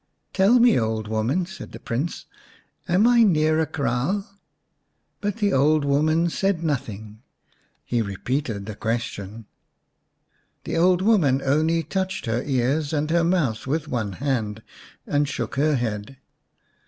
"Tell 0.33 0.57
me, 0.59 0.79
old 0.79 1.07
woman," 1.07 1.45
said 1.45 1.73
the 1.73 1.79
Prince," 1.79 2.25
am 2.89 3.05
I 3.05 3.21
near 3.21 3.59
a 3.59 3.67
kraal?" 3.67 4.25
But 5.21 5.35
the 5.35 5.53
old 5.53 5.85
woman 5.85 6.27
said 6.31 6.63
nothing. 6.63 7.21
He 7.85 8.01
repeated 8.01 8.65
the 8.65 8.73
question. 8.73 9.45
The 10.63 10.75
old 10.75 11.03
woman 11.03 11.39
only 11.43 11.83
touched 11.83 12.25
her 12.25 12.41
ears 12.41 12.93
and 12.93 13.11
her 13.11 13.23
mouth 13.23 13.67
with 13.67 13.87
one 13.87 14.13
hand, 14.13 14.63
and 15.05 15.27
shook 15.29 15.53
her 15.57 15.75
head. 15.75 16.17